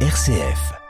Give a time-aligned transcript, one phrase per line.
[0.00, 0.85] RCF.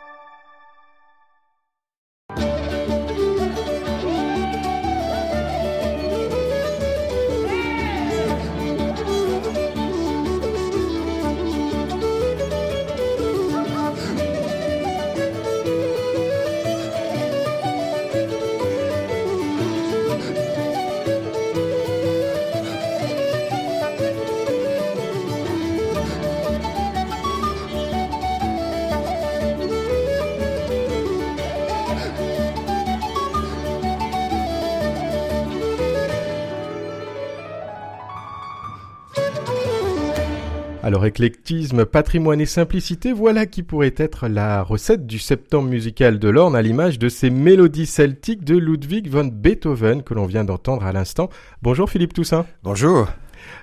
[41.06, 46.56] Éclectisme, patrimoine et simplicité, voilà qui pourrait être la recette du septembre musical de l'Orne
[46.56, 50.92] à l'image de ces mélodies celtiques de Ludwig von Beethoven que l'on vient d'entendre à
[50.92, 51.30] l'instant.
[51.62, 52.44] Bonjour Philippe Toussaint.
[52.62, 53.06] Bonjour.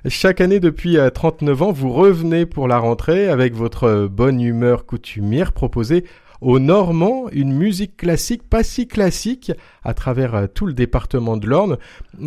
[0.07, 5.51] Chaque année depuis 39 ans, vous revenez pour la rentrée avec votre bonne humeur coutumière
[5.51, 6.05] proposée
[6.43, 9.51] aux Normands une musique classique, pas si classique,
[9.83, 11.77] à travers euh, tout le département de l'Orne.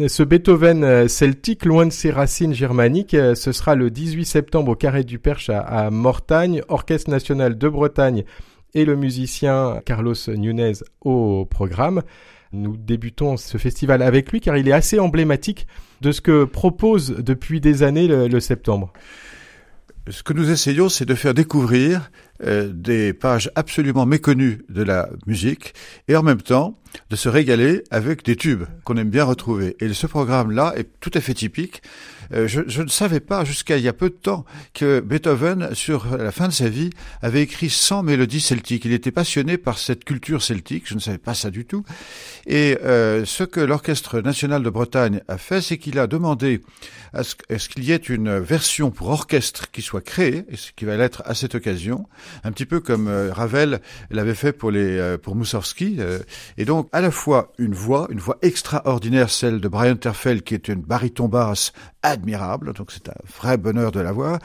[0.08, 4.72] Ce Beethoven euh, celtique, loin de ses racines germaniques, euh, ce sera le 18 septembre
[4.72, 8.24] au Carré du Perche à, Mortagne, Orchestre national de Bretagne
[8.74, 12.02] et le musicien Carlos Nunez au programme.
[12.52, 15.66] Nous débutons ce festival avec lui car il est assez emblématique
[16.00, 18.92] de ce que propose depuis des années le septembre.
[20.08, 22.10] Ce que nous essayons, c'est de faire découvrir
[22.44, 25.74] euh, des pages absolument méconnues de la musique
[26.06, 26.78] et en même temps
[27.10, 29.76] de se régaler avec des tubes qu'on aime bien retrouver.
[29.80, 31.82] Et ce programme-là est tout à fait typique.
[32.32, 35.74] Euh, je, je, ne savais pas jusqu'à il y a peu de temps que Beethoven,
[35.74, 38.84] sur la fin de sa vie, avait écrit 100 mélodies celtiques.
[38.84, 40.84] Il était passionné par cette culture celtique.
[40.86, 41.84] Je ne savais pas ça du tout.
[42.46, 46.62] Et euh, ce que l'Orchestre national de Bretagne a fait, c'est qu'il a demandé
[47.12, 50.84] à ce, qu'il y ait une version pour orchestre qui soit créée, et ce qui
[50.84, 52.06] va l'être à cette occasion,
[52.44, 53.80] un petit peu comme euh, Ravel
[54.10, 55.96] l'avait fait pour les euh, pour Moussorski.
[55.98, 56.18] Euh,
[56.58, 60.54] et donc à la fois une voix, une voix extraordinaire, celle de Brian Terfel, qui
[60.54, 64.38] est une baryton basse admirable, donc c'est un vrai bonheur de la voir.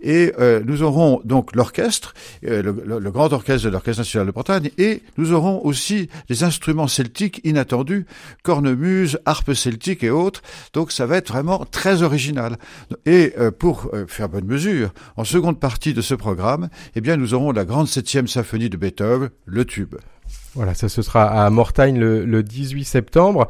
[0.00, 0.32] Et
[0.64, 5.64] nous aurons donc l'orchestre, le, grand orchestre de l'Orchestre national de Bretagne, et nous aurons
[5.64, 8.06] aussi des instruments celtiques inattendus,
[8.42, 10.42] cornemuse, harpe celtique et autres.
[10.72, 12.56] Donc ça va être vraiment très original.
[13.06, 17.52] Et pour faire bonne mesure, en seconde partie de ce programme, eh bien nous aurons
[17.52, 19.96] la grande septième symphonie de Beethoven, le tube.
[20.58, 23.46] Voilà, ça ce sera à Mortagne le, 18 septembre.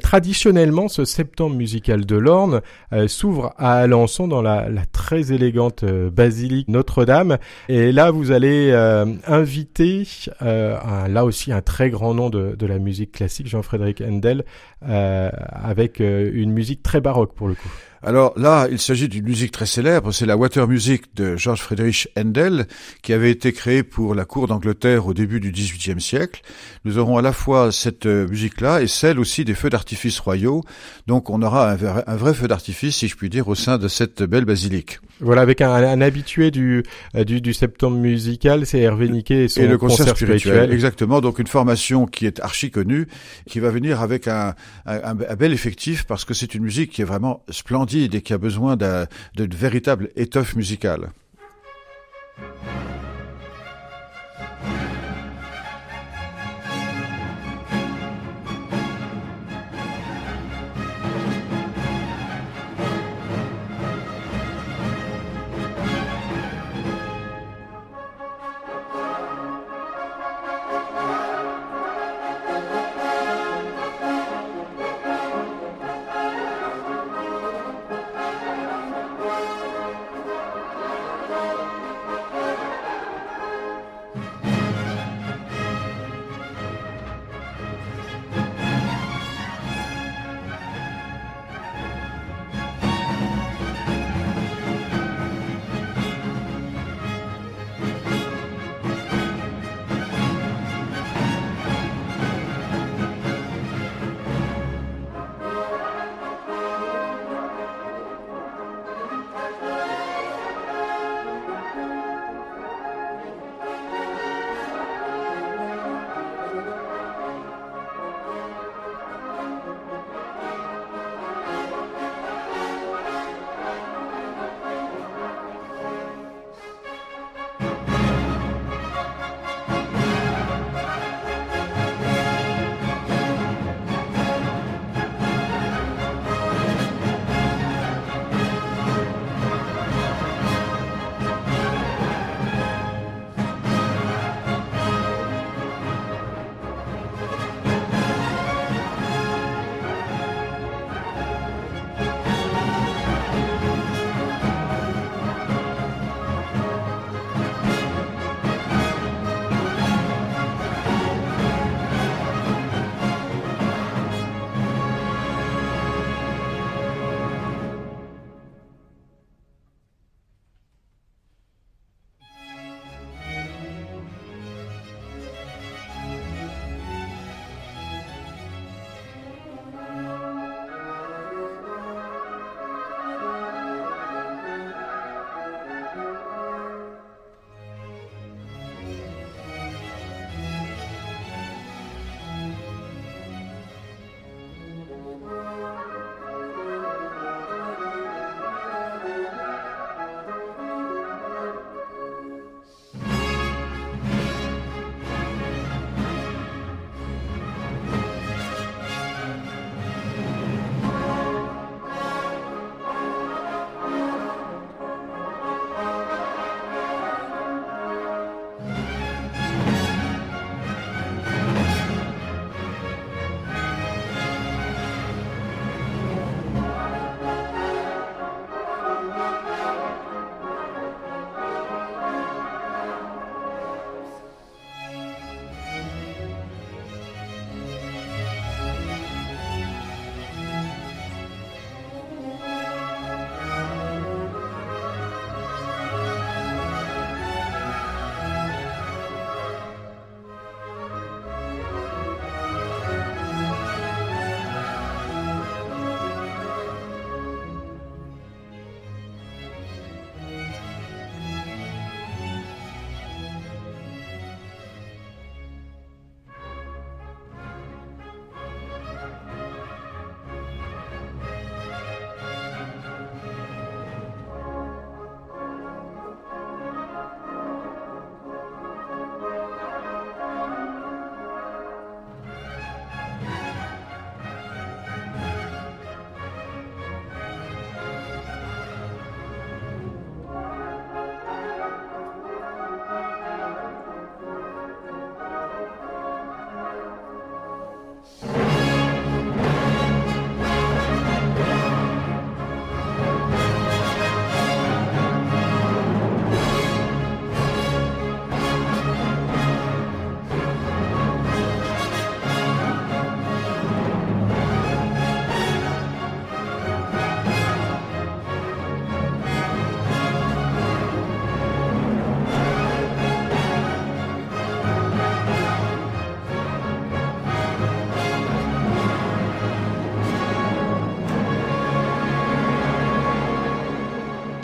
[0.00, 2.60] traditionnellement, ce septembre musical de l'Orne
[2.92, 7.38] euh, s'ouvre à Alençon dans la, très élégante euh, basilique Notre-Dame.
[7.68, 10.06] Et là, vous allez euh, inviter
[10.40, 14.44] là aussi un très grand nom de, de la musique classique, Jean-Frédéric Handel,
[14.82, 17.70] avec une musique très baroque pour le coup.
[18.04, 22.08] Alors là, il s'agit d'une musique très célèbre, c'est la Water Music de George Friedrich
[22.18, 22.66] Handel,
[23.00, 26.42] qui avait été créée pour la cour d'Angleterre au début du XVIIIe siècle.
[26.84, 30.64] Nous aurons à la fois cette euh, musique-là et celle aussi des feux d'artifice royaux.
[31.06, 34.24] Donc on aura un, vrai feu d'artifice, si je puis dire, au sein de cette
[34.24, 34.98] belle basilique.
[35.20, 36.82] Voilà, avec un, habitué du,
[37.14, 40.72] euh, du, du, septembre musical, c'est Hervé Niquet et son le concert, spirituel.
[40.72, 43.06] Exactement, donc une formation qui est archi connue,
[43.48, 47.04] qui va venir avec un, un bel effectif, parce que c'est une musique qui est
[47.04, 51.10] vraiment splendide et qui a besoin d'une véritable étoffe musicale.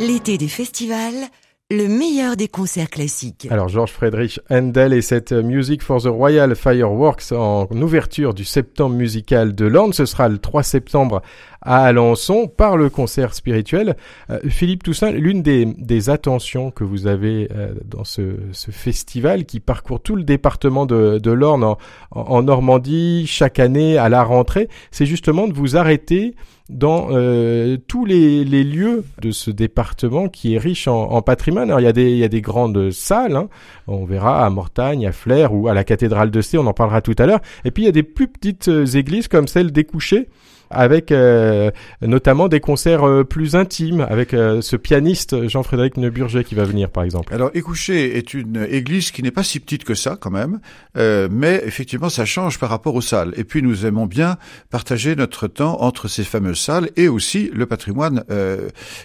[0.01, 1.27] L'été des festivals,
[1.73, 3.49] le meilleur des concerts classiques.
[3.51, 8.95] Alors Georges Friedrich Handel et cette Music for the Royal Fireworks en ouverture du septembre
[8.95, 11.21] musical de l'Orne, ce sera le 3 septembre
[11.69, 13.95] à Alençon par le concert spirituel.
[14.31, 18.23] Euh, Philippe Toussaint, l'une des, des, attentions que vous avez euh, dans ce,
[18.53, 21.79] ce, festival qui parcourt tout le département de, de l'Orne en,
[22.11, 26.35] en, Normandie chaque année à la rentrée, c'est justement de vous arrêter
[26.71, 31.69] dans euh, tous les, les, lieux de ce département qui est riche en, patrimoine.
[31.69, 33.49] Alors il y a des, il y a des grandes salles, hein.
[33.87, 37.03] on verra à Mortagne, à Flers ou à la cathédrale de C, on en parlera
[37.03, 37.41] tout à l'heure.
[37.67, 40.29] Et puis il y a des plus petites églises comme celle des Couchés
[40.71, 41.71] avec euh,
[42.03, 46.91] notamment des concerts euh, plus intimes avec euh, ce pianiste Jean-Frédéric Neuburger qui va venir
[46.91, 47.35] par exemple.
[47.35, 50.61] Alors Écouché est une église qui n'est pas si petite que ça quand même,
[50.95, 53.33] mais effectivement ça change par rapport aux salles.
[53.37, 54.37] Et puis nous aimons bien
[54.71, 58.25] partager notre temps entre ces fameuses salles et aussi le patrimoine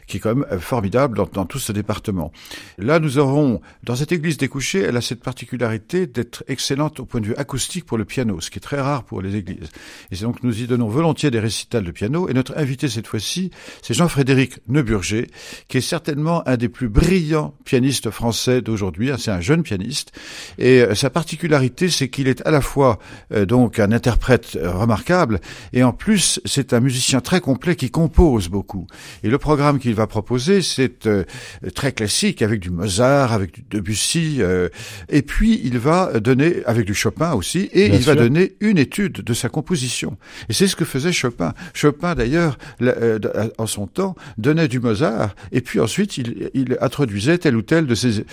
[0.07, 2.31] qui est quand même formidable dans, tout ce département.
[2.77, 7.21] Là nous aurons dans cette église des elle a cette particularité d'être excellente au point
[7.21, 9.69] de vue acoustique pour le piano, ce qui est très rare pour les églises.
[10.11, 11.39] Et donc nous y donnons volontiers des
[11.71, 12.29] de piano.
[12.29, 15.27] Et notre invité cette fois-ci, c'est Jean-Frédéric Neuburger,
[15.67, 19.11] qui est certainement un des plus brillants pianistes français d'aujourd'hui.
[19.17, 20.11] C'est un jeune pianiste.
[20.57, 22.99] Et euh, sa particularité, c'est qu'il est à la fois
[23.31, 25.39] euh, donc un interprète euh, remarquable,
[25.73, 28.87] et en plus, c'est un musicien très complet qui compose beaucoup.
[29.23, 31.07] Et le programme qu'il va proposer, c'est
[31.75, 34.41] très classique, avec du Mozart, avec du Debussy,
[35.09, 39.21] et puis il va donner, avec du Chopin aussi, et il va donner une étude
[39.21, 40.17] de sa composition.
[40.49, 41.42] Et c'est ce que faisait Chopin
[41.73, 42.15] Chopin.
[42.15, 43.19] d'ailleurs, euh,
[43.57, 47.95] en son temps, donnait du Mozart, et puis ensuite il, introduisait telle ou telle de
[47.95, 48.25] ses,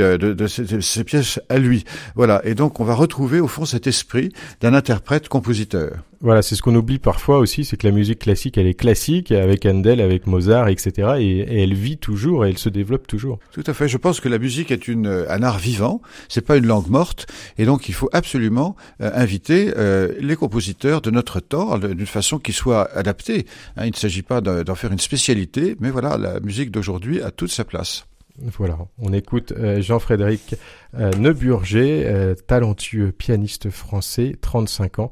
[0.00, 0.46] euh,
[0.80, 1.84] ses, pièces à lui.
[2.14, 2.40] Voilà.
[2.44, 5.92] Et donc on va retrouver au fond cet esprit d'un interprète-compositeur.
[6.20, 9.30] Voilà, c'est ce qu'on oublie parfois aussi, c'est que la musique classique, elle est classique
[9.30, 11.12] avec Handel, avec Mozart, etc.
[11.20, 13.38] Et, elle vit toujours et elle se développe toujours.
[13.52, 13.86] Tout à fait.
[13.86, 16.02] Je pense que la musique est une, un art vivant.
[16.28, 17.26] C'est pas une langue morte.
[17.56, 22.38] Et donc, il faut absolument euh, inviter euh, les compositeurs de notre temps d'une façon
[22.38, 23.46] qui soit adaptée.
[23.76, 27.30] Hein, il ne s'agit pas d'en faire une spécialité, mais voilà, la musique d'aujourd'hui a
[27.30, 28.07] toute sa place.
[28.40, 30.54] Voilà, on écoute euh, Jean-Frédéric
[30.94, 35.10] euh, Neuburger, euh, talentueux pianiste français, 35 ans,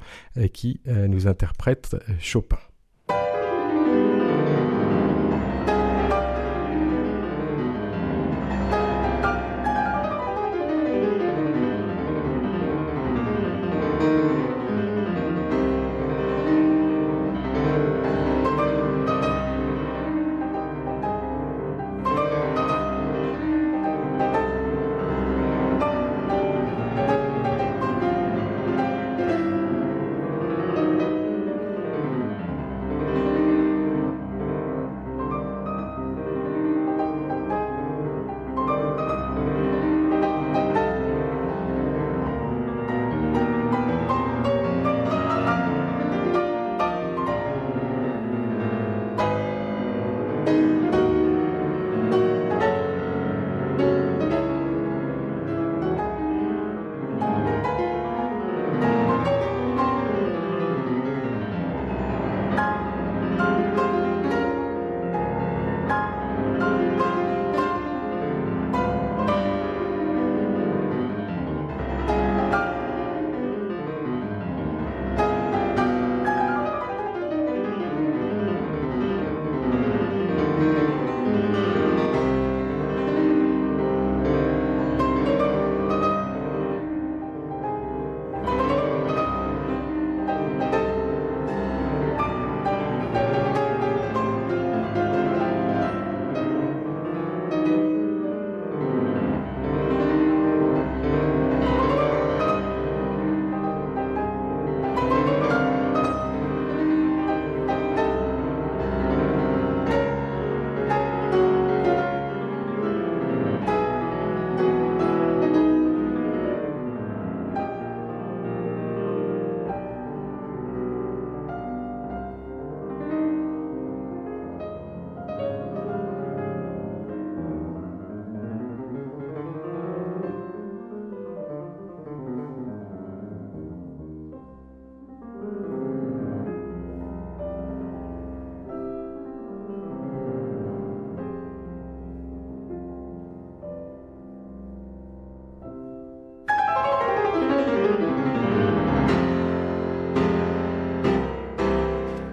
[0.52, 2.58] qui nous interprète Chopin.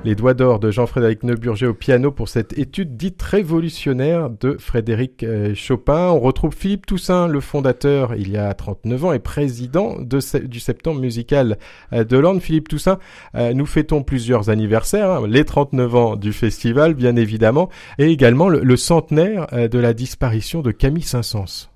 [0.05, 5.24] Les doigts d'or de Jean-Frédéric Neuburger au piano pour cette étude dite révolutionnaire de Frédéric
[5.24, 6.10] euh, Chopin.
[6.10, 10.60] On retrouve Philippe Toussaint, le fondateur il y a 39 ans et président de, du
[10.60, 11.57] septembre musical
[11.93, 12.41] euh, de l'Orne.
[12.41, 13.00] Philippe Toussaint,
[13.36, 18.50] euh, nous fêtons plusieurs anniversaires, hein, les 39 ans du festival bien évidemment, et également
[18.50, 21.73] le, le centenaire de la disparition de Camille Saint-Saëns.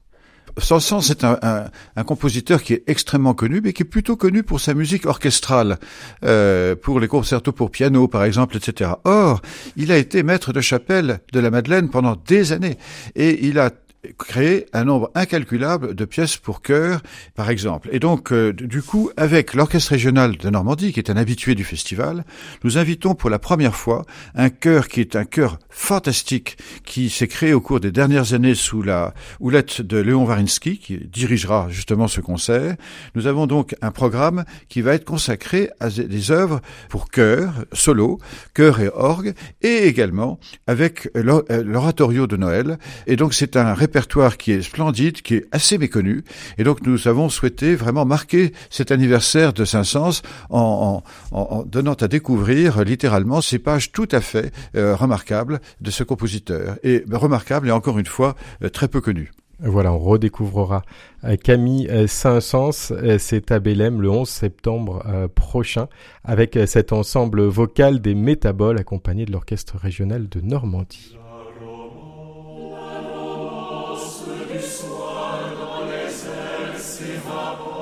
[0.57, 4.43] Saint-Saëns est un, un, un, compositeur qui est extrêmement connu, mais qui est plutôt connu
[4.43, 5.77] pour sa musique orchestrale,
[6.23, 8.91] euh, pour les concertos pour piano, par exemple, etc.
[9.03, 9.41] Or,
[9.75, 12.77] il a été maître de chapelle de la Madeleine pendant des années,
[13.15, 13.71] et il a
[14.17, 17.01] créer un nombre incalculable de pièces pour chœur,
[17.35, 17.89] par exemple.
[17.91, 21.63] Et donc, euh, du coup, avec l'Orchestre régional de Normandie, qui est un habitué du
[21.63, 22.23] festival,
[22.63, 27.27] nous invitons pour la première fois un chœur qui est un chœur fantastique, qui s'est
[27.27, 32.07] créé au cours des dernières années sous la houlette de Léon Warinsky, qui dirigera justement
[32.07, 32.75] ce concert.
[33.15, 38.19] Nous avons donc un programme qui va être consacré à des œuvres pour chœur, solo,
[38.53, 42.77] chœur et orgue, et également avec l'oratorio de Noël.
[43.07, 46.23] Et donc, c'est un répertoire qui est splendide, qui est assez méconnu.
[46.57, 51.01] Et donc nous avons souhaité vraiment marquer cet anniversaire de Saint-Saëns en,
[51.65, 56.77] donnant à découvrir littéralement ces pages tout à fait euh, remarquables de ce compositeur.
[56.83, 59.31] Et remarquable et encore une fois euh, très peu connu.
[59.59, 60.83] Voilà, on redécouvrira
[61.23, 65.87] euh, Camille Saint-Saëns, c'est à Bélem le 11 septembre prochain,
[66.23, 71.17] avec cet ensemble vocal des Métaboles accompagné de l'Orchestre régional de Normandie.
[77.27, 77.76] Sabor.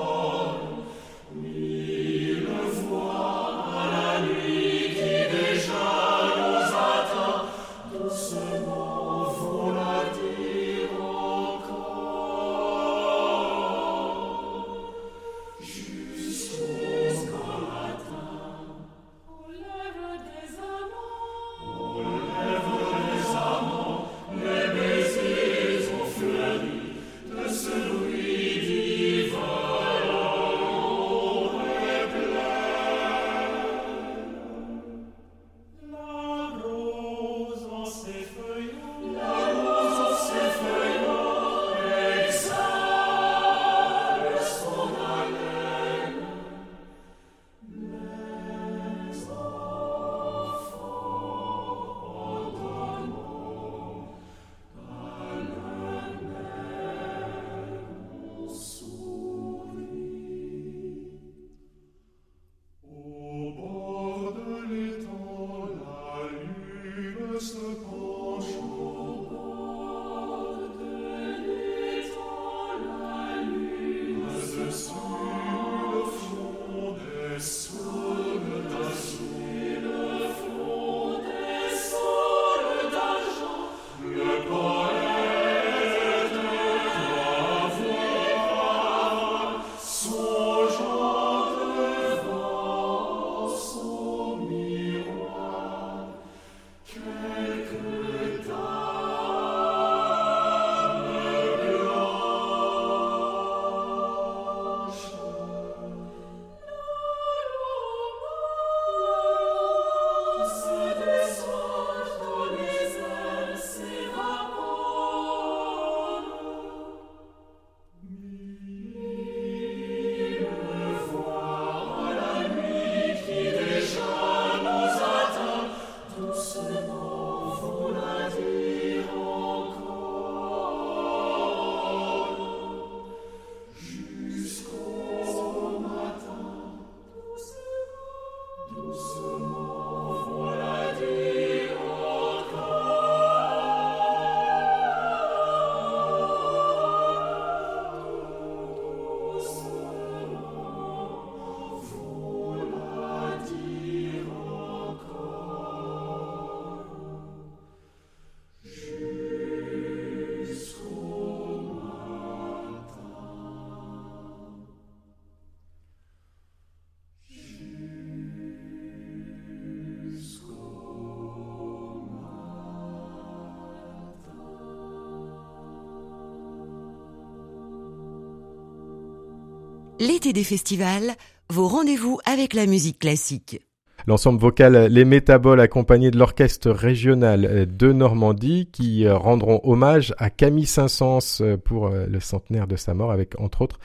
[180.06, 181.14] L'été des festivals,
[181.50, 183.66] vos rendez-vous avec la musique classique.
[184.06, 190.68] L'ensemble vocal Les Métaboles accompagné de l'orchestre régional de Normandie qui rendront hommage à Camille
[190.68, 193.80] Saint-Saëns pour le centenaire de sa mort avec entre autres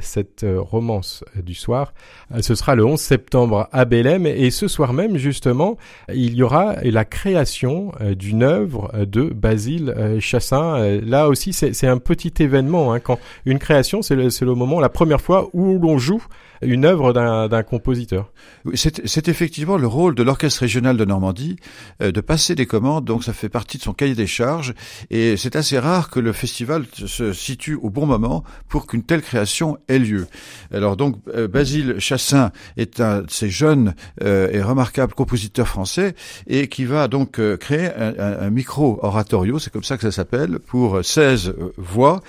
[0.00, 1.94] cette euh, romance du soir.
[2.34, 5.76] Euh, ce sera le 11 septembre à Belém et ce soir même justement
[6.12, 11.00] il y aura la création euh, d'une œuvre de Basile Chassin.
[11.02, 13.00] Là aussi c'est un petit événement hein.
[13.00, 16.22] quand une création c'est le, moment la première fois où l'on joue
[16.62, 18.32] une œuvre d'un compositeur.
[18.74, 21.56] C'est effectivement le rôle de l'Orchestre régional de Normandie
[22.02, 24.74] euh, de passer des commandes, donc ça fait partie de son cahier des charges,
[25.10, 29.22] et c'est assez rare que le festival se situe au bon moment pour qu'une telle
[29.22, 30.26] création lieu.
[30.72, 36.14] Alors donc euh, Basile Chassin est un de ces jeunes euh, et remarquables compositeurs français,
[36.46, 40.58] et qui va donc créer un, un micro oratorio, c'est comme ça que ça s'appelle,
[40.58, 42.22] pour 16 voix,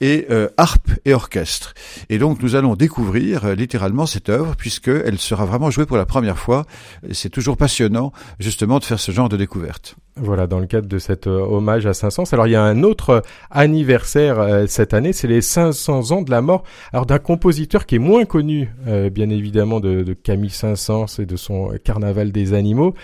[0.00, 1.74] et harpe et orchestre.
[2.08, 6.38] Et donc nous allons découvrir littéralement cette œuvre puisqu'elle sera vraiment jouée pour la première
[6.38, 6.66] fois.
[7.12, 9.96] C'est toujours passionnant justement de faire ce genre de découverte.
[10.22, 12.24] Voilà, dans le cadre de cet euh, hommage à 500.
[12.32, 16.20] Alors il y a un autre euh, anniversaire euh, cette année, c'est les 500 ans
[16.20, 16.62] de la mort.
[16.92, 18.70] Alors d'un compositeur qui est moins connu,
[19.12, 22.94] bien évidemment, de, Camille Saint-Saëns et de son Carnaval des animaux,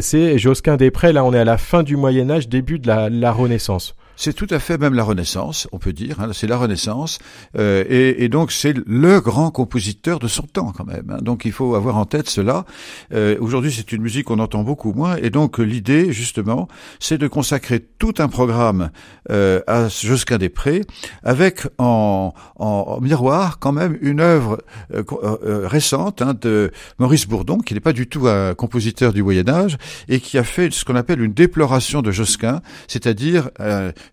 [0.00, 3.32] c'est Josquin des Là, on est à la fin du Moyen Âge, début de la
[3.32, 3.94] Renaissance.
[4.16, 6.20] C'est tout à fait même la Renaissance, on peut dire.
[6.20, 7.18] Hein, c'est la Renaissance,
[7.58, 11.10] euh, et, et, donc c'est le grand compositeur de son temps quand même.
[11.10, 12.64] Hein, donc il faut avoir en tête cela.
[13.12, 16.68] Euh, Aujourd'hui, c'est une musique qu'on entend beaucoup moins, et donc l'idée justement,
[17.00, 18.90] c'est de consacrer tout un programme
[19.30, 20.82] euh, à Josquin des Prés,
[21.22, 24.58] avec en, en, miroir quand même une œuvre
[24.92, 29.22] euh, euh, récente hein, de Maurice Bourdon, qui n'est pas du tout un compositeur du
[29.22, 33.50] Moyen Âge, et qui a fait ce qu'on appelle une déploration de Josquin, c'est-à-dire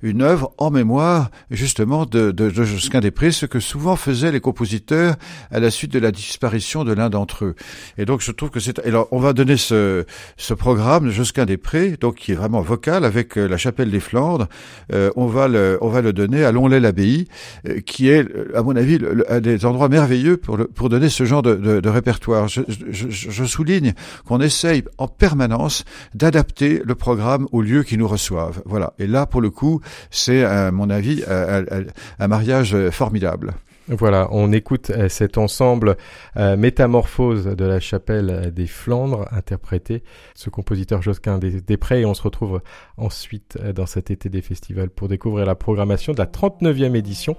[0.01, 4.31] une œuvre en mémoire justement de, de, de Josquin des Prés, ce que souvent faisaient
[4.31, 5.15] les compositeurs
[5.51, 7.55] à la suite de la disparition de l'un d'entre eux.
[7.97, 8.79] Et donc je trouve que c'est...
[8.85, 10.05] Alors on va donner ce,
[10.37, 13.91] ce programme de Josquin des Prés, donc qui est vraiment vocal avec euh, la chapelle
[13.91, 14.47] des Flandres.
[14.93, 17.27] Euh, on va le on va le donner à Longley-l'Abbaye,
[17.67, 18.25] euh, qui est
[18.55, 18.99] à mon avis
[19.29, 22.47] un des endroits merveilleux pour le, pour donner ce genre de, de, de répertoire.
[22.47, 23.93] Je, je, je souligne
[24.25, 28.61] qu'on essaye en permanence d'adapter le programme aux lieux qui nous reçoivent.
[28.65, 28.93] Voilà.
[28.99, 33.53] Et là pour le coup c'est, à mon avis, un, mariage formidable.
[33.87, 35.97] Voilà, on écoute euh, cet ensemble
[36.37, 40.03] euh, Métamorphose de la chapelle des Flandres, interprété
[40.35, 42.61] ce compositeur Josquin des, et on se retrouve
[42.95, 47.35] ensuite euh, dans cet été des festivals pour découvrir la programmation de la 39e édition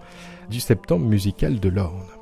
[0.51, 2.22] du Septembre musical de l'Orne.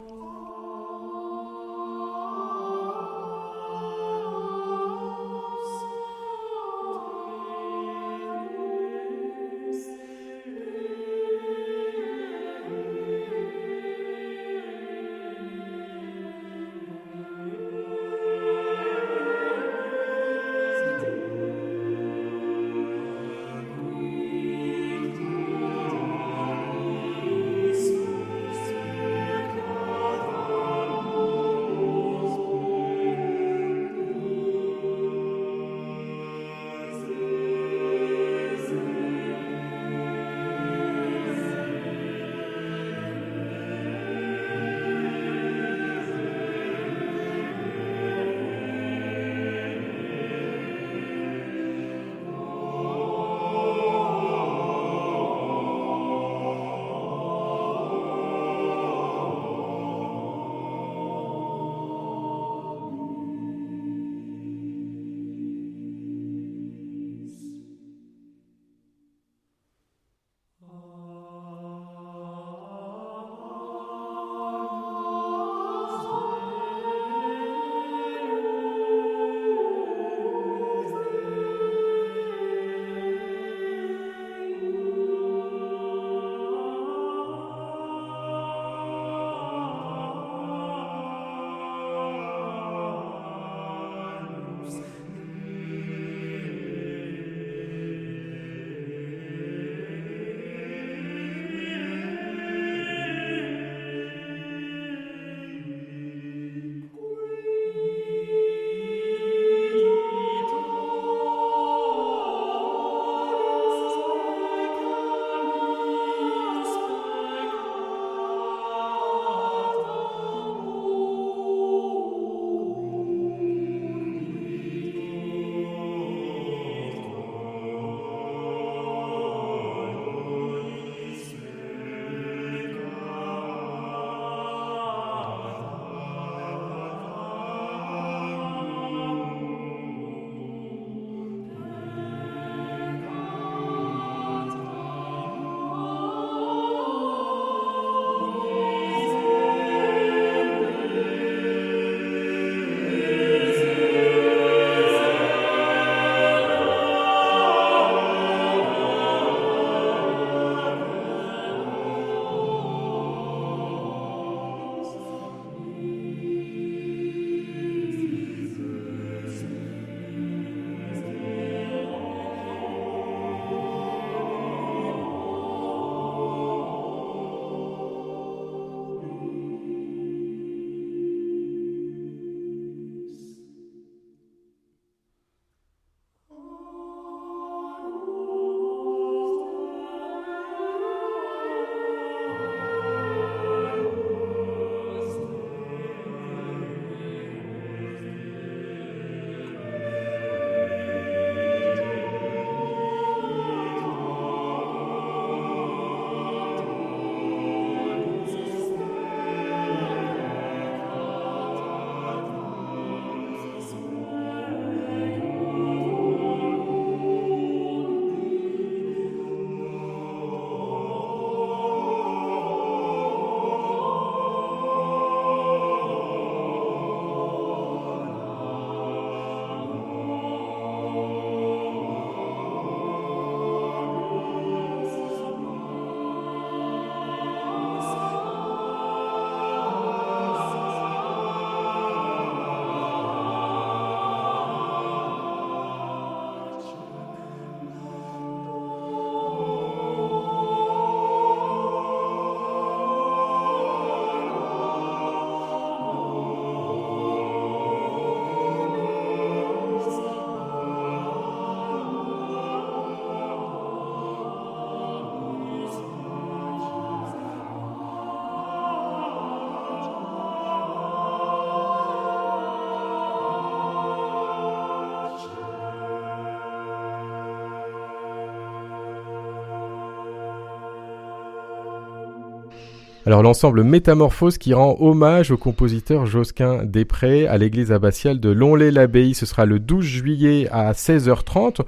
[283.07, 289.15] Alors l'ensemble Métamorphose qui rend hommage au compositeur Josquin Després à l'église abbatiale de Lonlay-l'Abbaye.
[289.15, 291.63] Ce sera le 12 juillet à 16h30.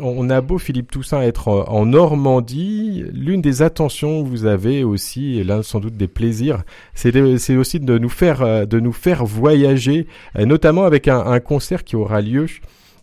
[0.00, 5.38] On a beau Philippe Toussaint être en Normandie, l'une des attentions que vous avez aussi,
[5.38, 6.62] et l'un sans doute des plaisirs,
[6.94, 11.94] c'est aussi de nous faire de nous faire voyager, notamment avec un, un concert qui
[11.94, 12.46] aura lieu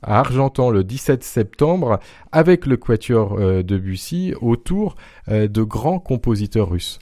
[0.02, 2.00] à Argentan le 17 septembre
[2.32, 4.96] avec le quatuor euh, de Bussy autour
[5.30, 7.00] euh, de grands compositeurs russes.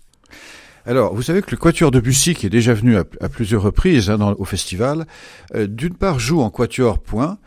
[0.87, 4.09] Alors, vous savez que le quatuor de Bussy, qui est déjà venu à, plusieurs reprises
[4.09, 5.05] hein, au festival,
[5.53, 7.39] euh, d'une part joue en quatuor point,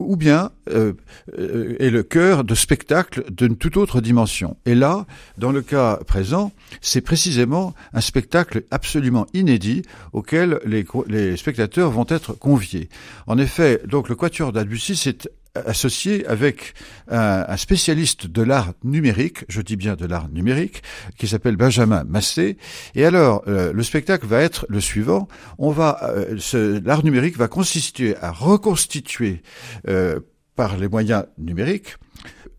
[0.00, 0.94] ou bien euh,
[1.38, 4.56] euh, est le cœur de spectacle d'une toute autre dimension.
[4.66, 5.06] Et là,
[5.38, 12.06] dans le cas présent, c'est précisément un spectacle absolument inédit auquel les, les spectateurs vont
[12.08, 12.88] être conviés.
[13.28, 16.74] En effet, donc le Quatuor d'Albussy, c'est associé avec
[17.08, 20.82] un, spécialiste de l'art numérique, je dis bien de l'art numérique,
[21.18, 22.56] qui s'appelle Benjamin Massé.
[22.94, 25.28] Et alors, euh, le spectacle va être le suivant.
[25.58, 29.42] On va, euh, l'art numérique va consister à reconstituer
[29.88, 30.20] euh,
[30.56, 31.96] par les moyens numériques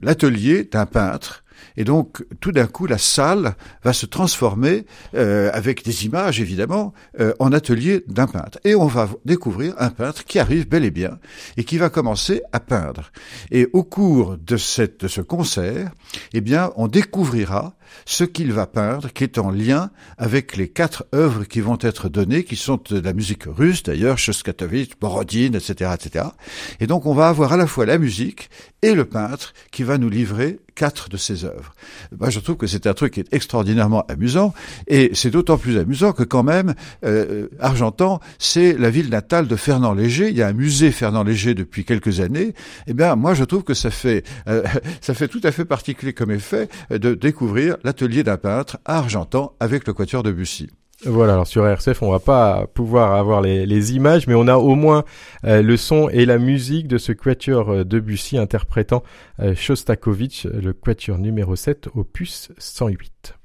[0.01, 1.42] l'atelier d'un peintre
[1.77, 6.93] et donc, tout d'un coup, la salle va se transformer, euh, avec des images évidemment,
[7.19, 8.59] euh, en atelier d'un peintre.
[8.63, 11.19] Et on va découvrir un peintre qui arrive bel et bien
[11.57, 13.11] et qui va commencer à peindre.
[13.51, 15.91] Et au cours de, cette, de ce concert,
[16.33, 21.05] eh bien, on découvrira ce qu'il va peindre, qui est en lien avec les quatre
[21.13, 25.91] œuvres qui vont être données, qui sont de la musique russe d'ailleurs, Shostakovich, Borodine, etc.,
[25.93, 26.25] etc.
[26.79, 28.49] Et donc on va avoir à la fois la musique
[28.81, 31.73] et le peintre qui va nous livrer quatre de ses œuvres.
[32.17, 34.53] Moi, je trouve que c'est un truc qui est extraordinairement amusant,
[34.87, 36.73] et c'est d'autant plus amusant que quand même,
[37.05, 40.29] euh, Argentan, c'est la ville natale de Fernand Léger.
[40.29, 42.53] Il y a un musée Fernand Léger depuis quelques années.
[42.87, 44.63] Eh bien, moi, je trouve que ça fait, euh,
[45.01, 49.53] ça fait tout à fait particulier comme effet de découvrir l'atelier d'un peintre à Argentan
[49.59, 50.69] avec le quatuor de Bussy.
[51.05, 54.75] Voilà, alors sur RCF, on va pas pouvoir avoir les, images, mais on a au
[54.75, 55.03] moins
[55.43, 59.03] euh, le son et la musique de ce quatuor euh, de Bussy interprétant
[59.41, 63.35] euh, Shostakovich, le quatuor numéro 7, opus 108.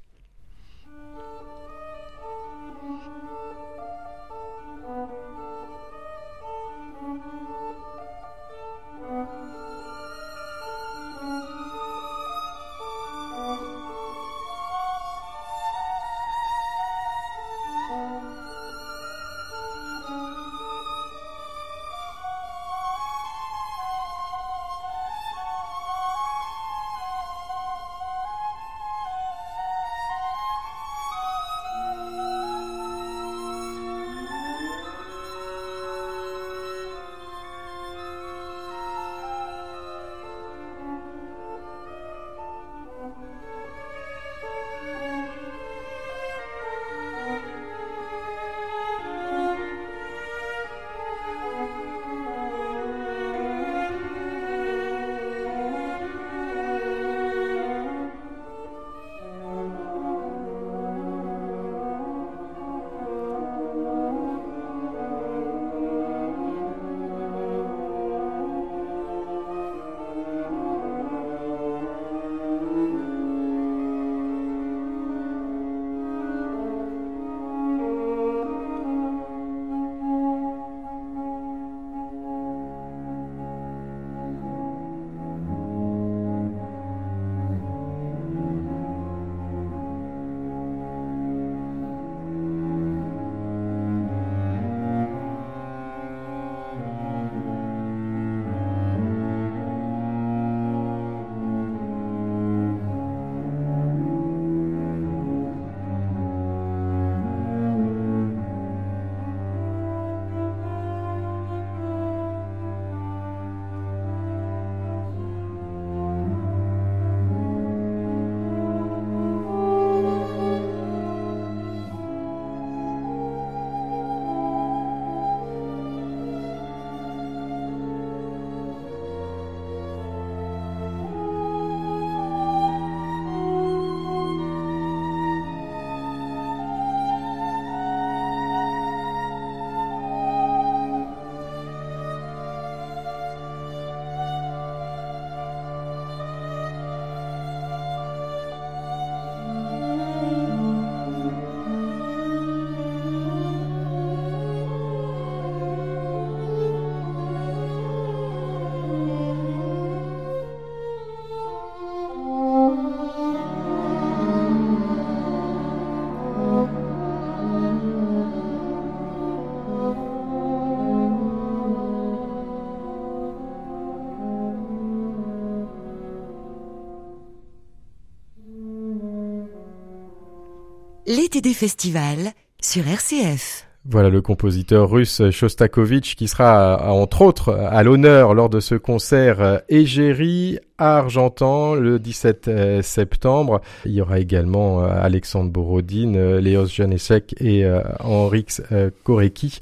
[181.37, 183.65] Des festivals sur RCF.
[183.85, 189.61] Voilà le compositeur russe Shostakovich qui sera entre autres à l'honneur lors de ce concert
[189.69, 193.61] égérie à Argentan le 17 euh, septembre.
[193.85, 198.61] Il y aura également euh, Alexandre Borodine, Léos Janesek et euh, Henrix
[199.03, 199.59] Korecki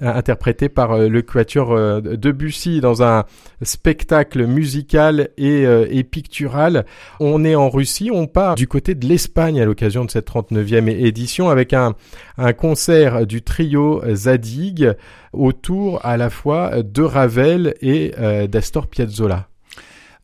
[0.00, 3.24] interprété par euh, le quatuor euh, Debussy dans un
[3.62, 6.84] spectacle musical et, euh, pictural.
[7.20, 10.88] On est en Russie, on part du côté de l'Espagne à l'occasion de cette 39e
[10.88, 11.94] édition avec un,
[12.38, 14.92] un concert du trio Zadig
[15.32, 18.12] autour à la fois de Ravel et
[18.48, 19.48] d'Astor Piazzolla.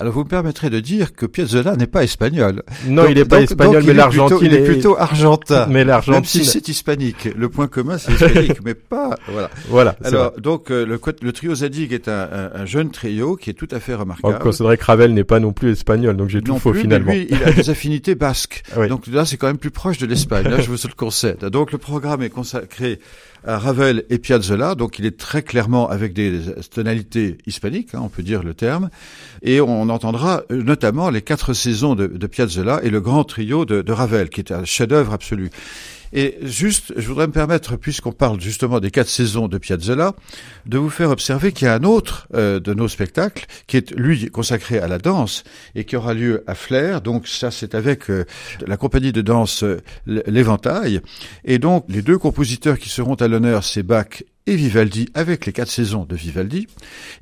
[0.02, 2.64] Alors vous me permettrez de dire que Piazzolla n'est pas espagnol.
[2.88, 4.64] Non, il n'est pas espagnol, mais l'Argentine est...
[4.64, 5.66] plutôt argentin.
[5.70, 7.28] Mais l'Argentine, même si c'est hispanique.
[7.36, 9.48] Le point commun, c'est hispanique, mais pas voilà.
[9.68, 9.96] Voilà.
[10.02, 13.54] Alors donc euh, le, le, trio Zadig est un, un, un, jeune trio qui est
[13.54, 14.34] tout à fait remarquable.
[14.40, 17.12] On considérait que Ravel n'est pas non plus espagnol, donc j'ai tout faux finalement.
[17.12, 18.64] Mais lui, il a des affinités basques.
[18.88, 20.48] Donc là, c'est quand même plus proche de l'Espagne.
[20.48, 21.44] Là, je vous le concède.
[21.44, 22.98] Donc le programme est consacré
[23.44, 28.22] Ravel et Piazzolla, donc il est très clairement avec des tonalités hispaniques, hein, on peut
[28.22, 28.90] dire le terme,
[29.42, 33.82] et on entendra notamment les quatre saisons de, de Piazzolla et le grand trio de,
[33.82, 35.50] de Ravel, qui est un chef-d'œuvre absolu.
[36.12, 40.14] Et juste, je voudrais me permettre, puisqu'on parle justement des quatre saisons de Piazzolla,
[40.66, 43.92] de vous faire observer qu'il y a un autre euh, de nos spectacles qui est
[43.92, 45.44] lui consacré à la danse
[45.74, 47.00] et qui aura lieu à Flers.
[47.00, 48.24] Donc ça, c'est avec euh,
[48.66, 51.00] la compagnie de danse euh, L'Éventail.
[51.44, 55.52] Et donc les deux compositeurs qui seront à l'honneur, c'est Bach et Vivaldi avec les
[55.52, 56.66] quatre saisons de Vivaldi.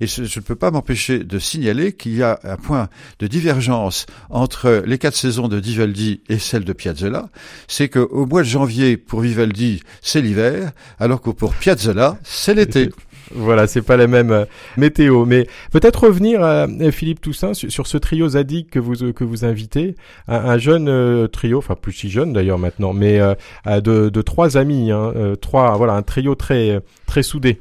[0.00, 4.06] Et je ne peux pas m'empêcher de signaler qu'il y a un point de divergence
[4.30, 7.28] entre les quatre saisons de Vivaldi et celles de Piazzolla.
[7.68, 12.90] C'est qu'au mois de janvier, pour Vivaldi, c'est l'hiver, alors que pour Piazzolla, c'est l'été.
[13.32, 14.44] Voilà, c'est pas la même euh,
[14.76, 15.24] météo.
[15.24, 19.44] Mais peut-être revenir, à euh, Philippe Toussaint, sur, ce trio Zadig que vous que vous
[19.44, 19.94] invitez,
[20.28, 23.20] un, jeune euh, trio, enfin plus si jeune d'ailleurs maintenant, mais
[23.66, 27.60] de, de, trois amis, hein, trois, voilà, un trio très très soudé.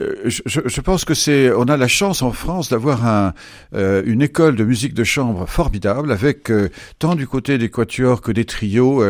[0.00, 3.34] Euh, je, je, pense que c'est, on a la chance en France d'avoir un,
[3.74, 8.20] euh, une école de musique de chambre formidable, avec euh, tant du côté des quatuors
[8.20, 9.04] que des trios,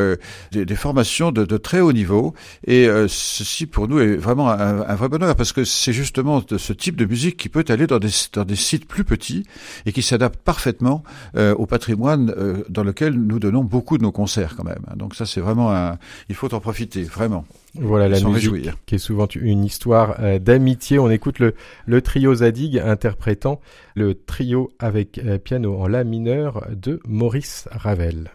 [0.52, 2.34] des, des, formations de, de, très haut niveau.
[2.66, 6.58] Et ceci pour nous est vraiment un, un vrai bonheur parce que c'est justement de
[6.58, 9.44] ce type de musique qui peut aller dans des, dans des sites plus petits
[9.86, 11.02] et qui s'adapte parfaitement
[11.36, 12.34] au patrimoine
[12.68, 14.84] dans lequel nous donnons beaucoup de nos concerts quand même.
[14.96, 15.98] Donc ça, c'est vraiment un,
[16.28, 17.44] il faut en profiter vraiment.
[17.74, 20.98] Voilà la musique qui est souvent une histoire euh, d'amitié.
[20.98, 21.54] On écoute le,
[21.86, 23.60] le trio Zadig interprétant
[23.94, 28.30] le trio avec euh, piano en la mineur de Maurice Ravel.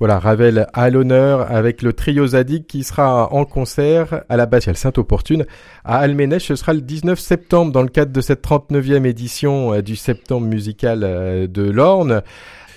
[0.00, 4.78] Voilà, Ravel à l'honneur avec le trio Zadig qui sera en concert à la Batiale
[4.78, 5.44] Sainte-Opportune
[5.84, 6.46] à Alménèche.
[6.46, 10.46] Ce sera le 19 septembre dans le cadre de cette 39e édition euh, du septembre
[10.46, 12.22] musical euh, de l'Orne.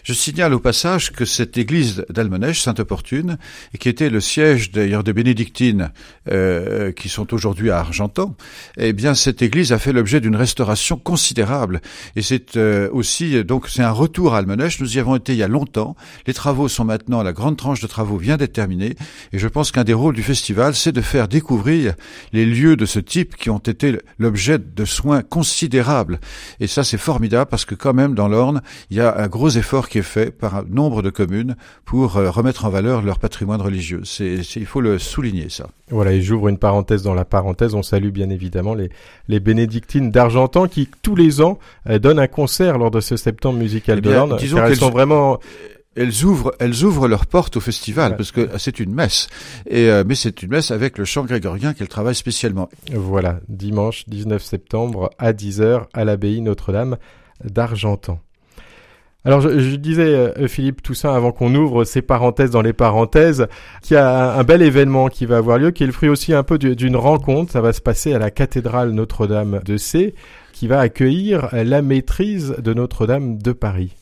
[0.04, 3.38] Je signale au passage que cette église d'Almenèche, Sainte-Opportune,
[3.80, 5.94] qui était le siège d'ailleurs des bénédictines
[6.30, 8.36] euh, qui sont aujourd'hui à Argentan,
[8.76, 11.80] eh bien cette église a fait l'objet d'une restauration considérable.
[12.18, 14.82] Et c'est euh, aussi donc c'est un retour à Almenèche.
[14.82, 15.96] Nous y avons été il y a longtemps.
[16.28, 18.96] Les travaux sont maintenant la grande tranche de travaux vient d'être terminée.
[19.32, 21.94] Et je pense qu'un des rôles du festival, c'est de faire découvrir
[22.34, 26.20] les lieux de ce type qui ont été l'objet de soins considérables.
[26.60, 29.50] Et ça c'est formidable parce que quand même dans l'Orne, il y a un gros
[29.50, 33.62] effort est fait par un nombre de communes pour euh, remettre en valeur leur patrimoine
[33.62, 34.02] religieux.
[34.04, 35.68] C'est, il faut le souligner, ça.
[35.90, 37.76] Voilà, et j'ouvre une parenthèse dans la parenthèse.
[37.76, 38.90] On salue bien évidemment les,
[39.28, 43.60] les bénédictines d'Argentan qui, tous les ans, euh, donnent un concert lors de ce septembre
[43.60, 44.38] musical eh de l'Orne.
[44.38, 45.40] Disons qu'elles sont vraiment
[45.96, 49.28] elles ouvrent, elles ouvrent leurs portes au festival parce que c'est une messe.
[49.68, 52.70] Et euh, mais c'est une messe avec le chant grégorien qu'elles travaillent spécialement.
[52.92, 56.98] Voilà, dimanche 19 septembre à 10h à l'abbaye Notre-Dame
[57.44, 58.20] d'Argentan.
[59.26, 63.48] Alors je, disais euh, Philippe Toussaint avant qu'on ouvre ces parenthèses dans les parenthèses
[63.82, 66.34] qu'il y a un, bel événement qui va avoir lieu qui est le fruit aussi
[66.34, 67.52] un peu d'une rencontre.
[67.52, 70.14] Ça va se passer à la cathédrale Notre-Dame de C
[70.52, 73.96] qui va accueillir la maîtrise de Notre-Dame de Paris.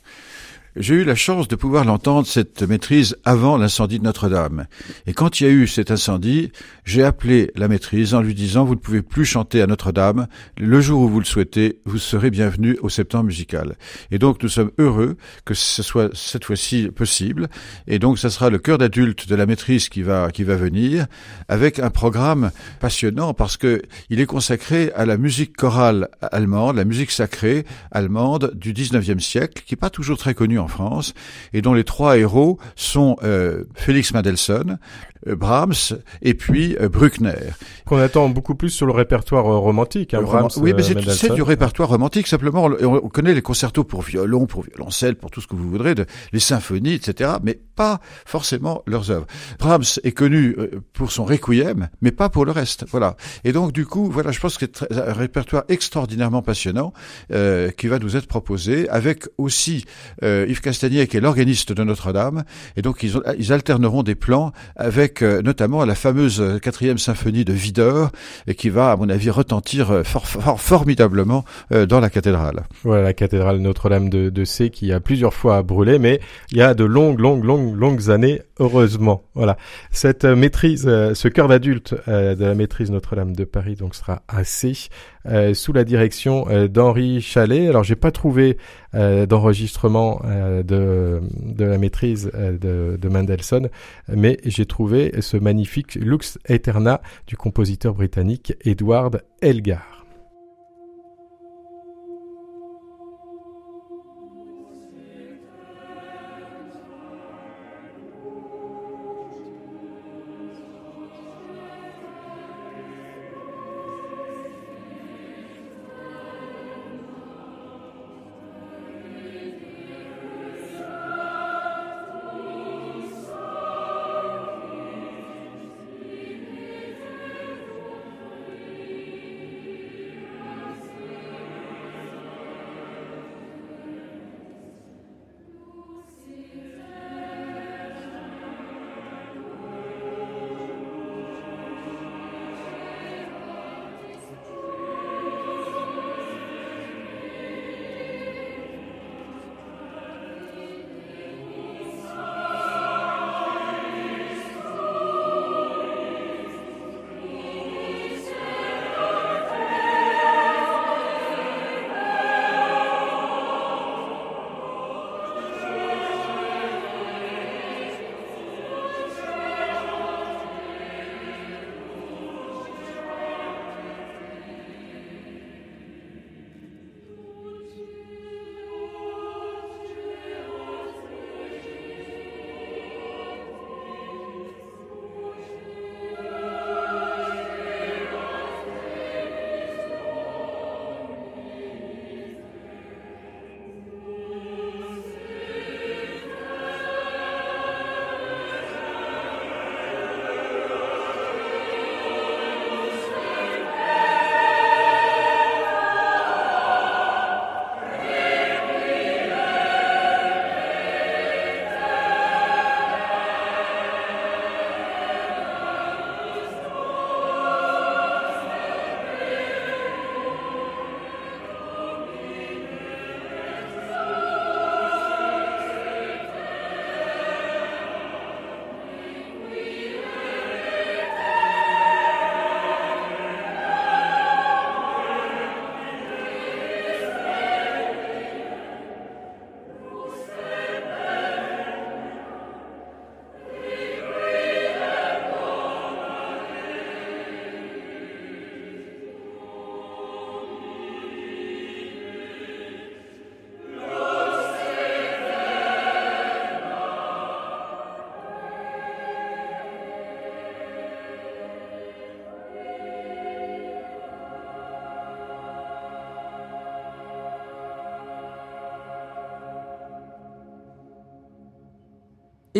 [0.77, 4.67] J'ai eu la chance de pouvoir l'entendre, cette maîtrise, avant l'incendie de Notre-Dame.
[5.05, 6.53] Et quand il y a eu cet incendie,
[6.85, 10.27] j'ai appelé la maîtrise en lui disant, vous ne pouvez plus chanter à Notre-Dame.
[10.57, 13.75] Le jour où vous le souhaitez, vous serez bienvenu au septembre musical.
[14.11, 17.49] Et donc, nous sommes heureux que ce soit cette fois-ci possible.
[17.87, 21.07] Et donc, ça sera le cœur d'adulte de la maîtrise qui va, qui va venir,
[21.49, 26.85] avec un programme passionnant parce que il est consacré à la musique chorale allemande, la
[26.85, 31.13] musique sacrée allemande du 19e siècle, qui n'est pas toujours très connue en France,
[31.53, 34.79] et dont les trois héros sont euh, Félix Mendelssohn,
[35.25, 37.51] Brahms et puis euh, Bruckner.
[37.85, 40.13] Qu'on attend beaucoup plus sur le répertoire euh, romantique.
[40.13, 42.27] Hein, Brahms, oui, mais c'est du répertoire romantique.
[42.27, 45.95] Simplement, on, connaît les concertos pour violon, pour violoncelle, pour tout ce que vous voudrez,
[45.95, 47.31] de, les symphonies, etc.
[47.43, 49.27] Mais pas forcément leurs œuvres.
[49.59, 50.55] Brahms est connu
[50.93, 52.85] pour son requiem, mais pas pour le reste.
[52.89, 53.15] Voilà.
[53.43, 56.93] Et donc, du coup, voilà, je pense que c'est un répertoire extraordinairement passionnant
[57.31, 59.85] euh, qui va nous être proposé, avec aussi
[60.23, 62.43] euh, Yves Castagnier, qui est l'organiste de Notre-Dame.
[62.75, 67.45] Et donc, ils, ils alterneront des plans avec euh, notamment la fameuse euh, quatrième symphonie
[67.45, 68.09] de Widor,
[68.47, 72.63] et qui va, à mon avis, retentir euh, formidablement dans la cathédrale.
[72.83, 76.19] Voilà, la cathédrale Notre-Dame de, de C, qui a plusieurs fois brûlé, mais
[76.51, 79.23] il y a de longues, longues, longues, longues années, heureusement.
[79.33, 79.57] Voilà,
[79.91, 84.89] cette maîtrise, ce cœur d'adulte de la maîtrise Notre-Dame de Paris, donc sera assez
[85.27, 87.69] euh, sous la direction euh, d'Henri Chalet.
[87.69, 88.57] Alors j'ai pas trouvé
[88.95, 90.21] euh, d'enregistrement
[90.63, 91.21] de,
[91.59, 93.69] la maîtrise de, de Mendelssohn,
[94.09, 100.00] mais j'ai trouvé ce magnifique Lux Eterna du compositeur britannique Edward Elgar.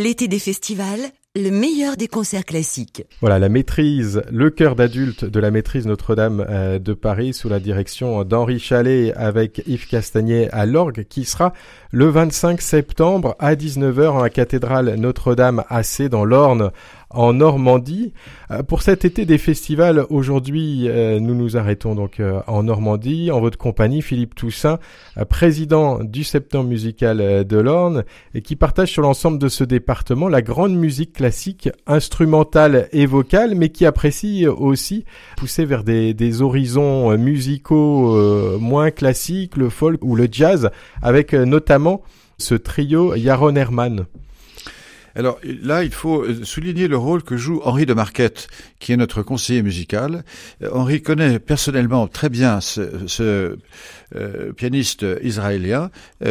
[0.03, 3.05] L'été des festivals, le meilleur des concerts classiques.
[3.19, 7.59] Voilà, la maîtrise, le chœur d'adulte de la maîtrise Notre-Dame euh, de Paris sous la
[7.59, 11.53] direction d'Henri Chalet avec Yves Castagnet à l'orgue qui sera
[11.91, 16.71] le 25 septembre à 19h en la cathédrale Notre-Dame AC dans l'Orne
[17.13, 18.13] en Normandie.
[18.49, 23.31] Euh, pour cet été des festivals, aujourd'hui, euh, nous nous arrêtons donc euh, en Normandie,
[23.31, 24.79] en votre compagnie, Philippe Toussaint,
[25.29, 28.03] président du Septembre musical de l'Orne,
[28.33, 33.55] et qui partage sur l'ensemble de ce département la grande musique classique, instrumentale et vocale,
[33.55, 35.05] mais qui apprécie aussi
[35.37, 40.69] pousser vers des, des horizons musicaux moins classiques, le folk ou le jazz,
[41.01, 42.01] avec notamment
[42.37, 44.05] ce trio Yaron Herman.
[45.15, 48.47] Alors là, il faut euh, souligner le rôle que joue Henri de Marquette,
[48.79, 50.23] qui est notre conseiller musical.
[50.63, 53.57] Euh, Henri connaît personnellement très bien ce,
[54.15, 55.89] euh, pianiste israélien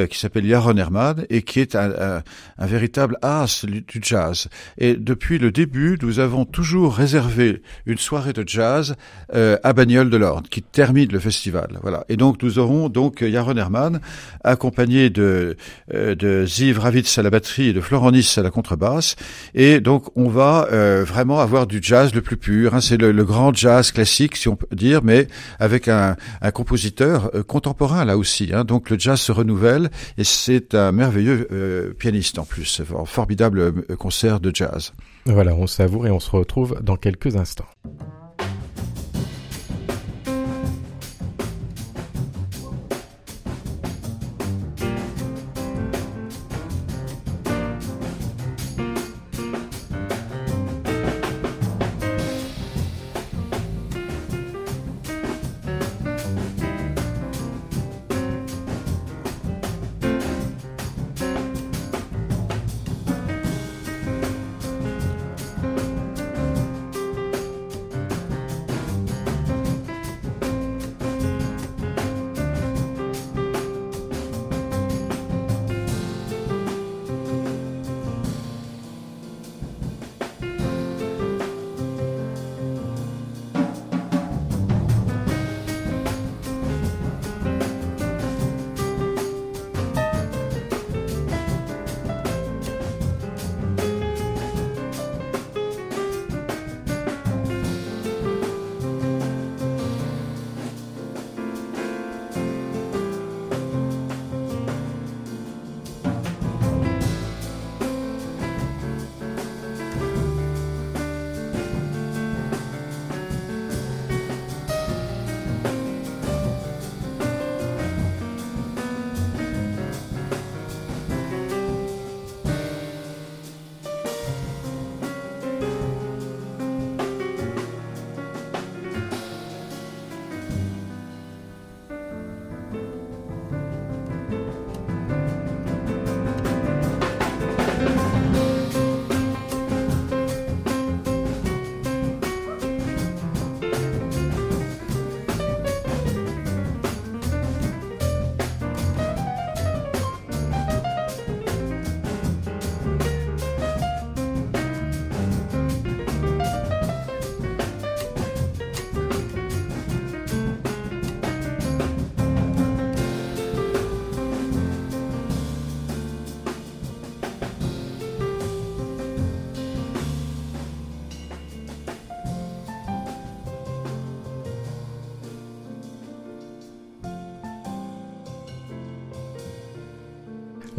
[0.08, 2.22] qui s'appelle Yaron Herman et qui est un,
[2.58, 4.48] véritable as du jazz.
[4.78, 8.94] Et depuis le début, nous avons toujours réservé une soirée de jazz
[9.32, 11.78] à Bagnole de l'Orne, qui termine le festival.
[11.82, 12.04] Voilà.
[12.08, 14.00] Et donc nous aurons donc Yaron Herman
[14.44, 15.56] accompagné de,
[15.92, 19.16] de Ziv Ravitz à la batterie et de Florent Nice à la contre basse
[19.54, 22.74] Et donc, on va euh, vraiment avoir du jazz le plus pur.
[22.74, 22.80] Hein.
[22.80, 25.28] C'est le, grand jazz classique, si on peut dire, mais
[25.58, 26.16] avec un,
[26.54, 28.50] compositeur euh, contemporain là aussi.
[28.52, 28.64] Hein.
[28.64, 32.82] Donc, le jazz se renouvelle et c'est un merveilleux euh, pianiste en plus.
[32.96, 34.92] Un formidable concert de jazz.
[35.26, 37.68] Voilà, on savoure et on se retrouve dans quelques instants.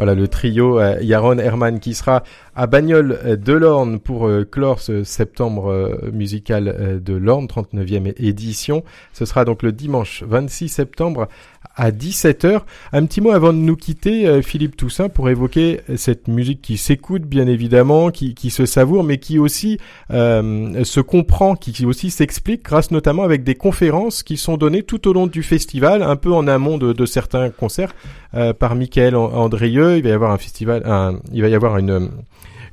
[0.01, 2.23] Voilà le trio euh, Yaron Herman qui sera
[2.55, 8.83] à Bagnoles euh, de l'Orne pour euh, clore ce septembre musical de l'Orne, 39e édition.
[9.13, 11.27] Ce sera donc le dimanche 26 septembre
[11.75, 12.61] à 17h.
[12.93, 16.77] Un petit mot avant de nous quitter, euh, Philippe Toussaint, pour évoquer cette musique qui
[16.77, 19.77] s'écoute bien évidemment, qui, qui, se savoure, mais qui aussi
[20.11, 25.07] euh, se comprend, qui aussi s'explique grâce notamment avec des conférences qui sont données tout
[25.07, 27.93] au long du festival, un peu en amont de, de certains concerts,
[28.35, 29.97] euh, par Michael Andrieux.
[29.97, 32.09] Il va y avoir un festival, un, il va y avoir une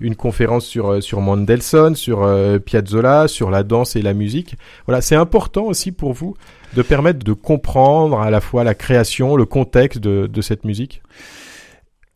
[0.01, 4.57] une conférence sur euh, sur Mendelssohn, sur euh, Piazzolla, sur la danse et la musique.
[4.87, 6.37] Voilà, c'est important aussi pour vous
[6.79, 11.03] de permettre de comprendre à la fois la création, le contexte de, cette musique?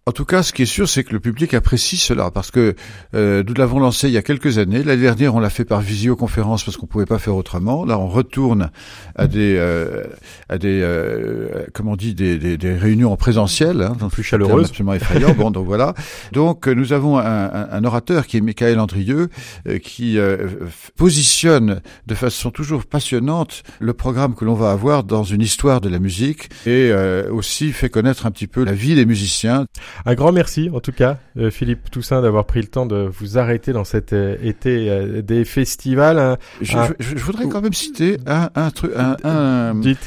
[0.04, 2.74] En tout cas, ce qui est sûr, c'est que le public apprécie cela parce que
[3.14, 4.82] euh, nous l'avons lancé il y a quelques années.
[4.82, 7.84] L'année dernière, on l'a fait par visioconférence parce qu'on pouvait pas faire autrement.
[7.84, 8.72] Là, on retourne
[9.14, 10.02] à des euh,
[10.48, 14.70] à des euh, comment on dit des, des, des réunions en présentiel, hein, plus chaleureuses,
[14.70, 15.34] absolument effrayant.
[15.38, 15.94] bon, donc voilà.
[16.32, 19.28] Donc nous avons un, un, un orateur qui est Michael Andrieux
[19.68, 20.48] euh, qui euh,
[20.96, 25.88] positionne de façon toujours passionnante le programme que l'on va avoir dans une histoire de
[25.88, 29.66] la musique et euh, aussi fait connaître un petit peu la vie des musiciens.
[30.06, 33.38] Un grand merci, en tout cas, euh, Philippe Toussaint, d'avoir pris le temps de vous
[33.38, 36.38] arrêter dans cet euh, été euh, des festivals.
[36.60, 39.98] Je, je, je, voudrais quand même citer un, un truc, un, un Dites,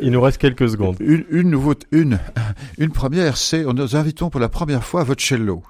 [0.00, 0.96] il nous reste quelques secondes.
[1.00, 2.18] Une, une nouveauté, une,
[2.78, 5.62] une première, c'est nous invitons pour la première fois Vocello.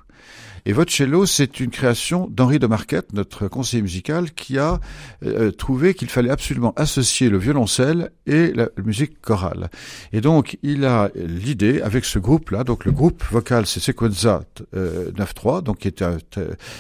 [0.64, 4.78] Et Vocello, c'est une création d'Henri de Marquette, notre conseiller musical, qui a
[5.24, 9.70] euh, trouvé qu'il fallait absolument associer le violoncelle et la musique chorale.
[10.12, 14.44] Et donc, il a l'idée, avec ce groupe-là, donc le groupe vocal, c'est Sequenza
[14.76, 16.18] euh, 9-3, donc qui est un,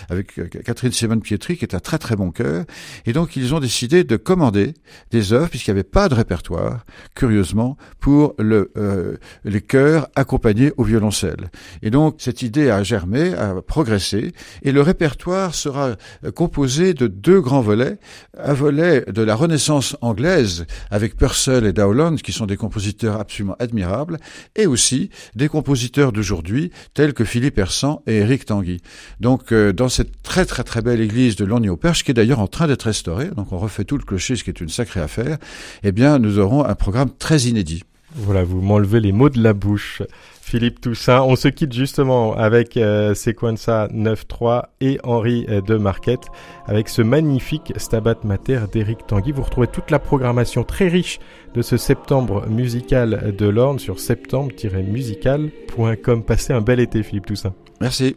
[0.08, 2.64] avec Catherine Simone Pietri, qui est un très très bon chœur.
[3.04, 4.74] Et donc, ils ont décidé de commander
[5.10, 6.84] des œuvres, puisqu'il n'y avait pas de répertoire,
[7.16, 11.50] curieusement, pour le, euh, les chœurs accompagnés au violoncelle.
[11.82, 13.34] Et donc, cette idée a germé,
[13.72, 15.96] progresser et le répertoire sera
[16.34, 17.96] composé de deux grands volets.
[18.36, 23.56] Un volet de la Renaissance anglaise avec Purcell et Dowland qui sont des compositeurs absolument
[23.60, 24.18] admirables
[24.56, 28.82] et aussi des compositeurs d'aujourd'hui tels que Philippe Hersan et Eric Tanguy.
[29.20, 32.14] Donc euh, dans cette très très très belle église de Longny au Perche qui est
[32.14, 34.68] d'ailleurs en train d'être restaurée, donc on refait tout le clocher ce qui est une
[34.68, 35.38] sacrée affaire,
[35.82, 37.84] eh bien nous aurons un programme très inédit.
[38.14, 40.02] Voilà, vous m'enlevez les mots de la bouche.
[40.42, 46.26] Philippe Toussaint, on se quitte justement avec euh, Sequenza 9.3 et Henri euh, de Marquette
[46.66, 49.30] avec ce magnifique Stabat Mater d'Éric Tanguy.
[49.30, 51.20] Vous retrouvez toute la programmation très riche
[51.54, 56.24] de ce septembre musical de l'Orne sur septembre-musical.com.
[56.24, 57.54] Passez un bel été Philippe Toussaint.
[57.80, 58.16] Merci.